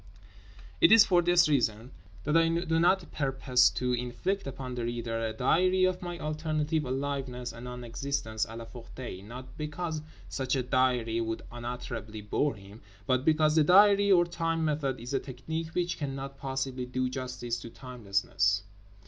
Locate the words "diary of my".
5.31-6.17